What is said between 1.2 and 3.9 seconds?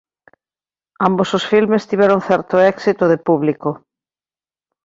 os filmes tiveron certo éxito de público.